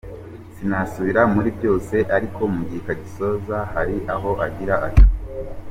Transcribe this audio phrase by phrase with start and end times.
[0.55, 5.05] Sinasubira muri byose ariko mu gika gisoza hari aho agira ati: